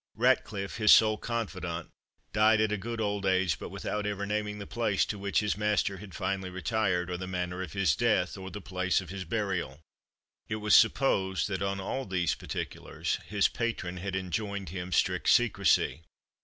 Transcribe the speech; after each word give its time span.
Ratcliffe, 0.15 0.77
his 0.77 0.91
sole 0.91 1.19
confidant, 1.19 1.91
died 2.33 2.59
at 2.59 2.71
a 2.71 2.77
good 2.79 2.99
old 2.99 3.23
age, 3.23 3.59
but 3.59 3.69
without 3.69 4.07
ever 4.07 4.25
naming 4.25 4.57
the 4.57 4.65
place 4.65 5.05
to 5.05 5.19
which 5.19 5.41
his 5.41 5.55
master 5.55 5.97
had 5.97 6.15
finally 6.15 6.49
retired, 6.49 7.07
or 7.11 7.17
the 7.17 7.27
manner 7.27 7.61
of 7.61 7.73
his 7.73 7.95
death, 7.95 8.35
or 8.35 8.49
the 8.49 8.61
place 8.61 8.99
of 8.99 9.11
his 9.11 9.25
burial. 9.25 9.79
It 10.47 10.55
was 10.55 10.73
supposed 10.73 11.47
that 11.49 11.61
on 11.61 11.79
all 11.79 12.05
these 12.07 12.33
particulars 12.33 13.19
his 13.27 13.47
patron 13.47 13.97
had 13.97 14.15
enjoined 14.15 14.69
him 14.69 14.91
strict 14.91 15.29
secrecy. 15.29 16.01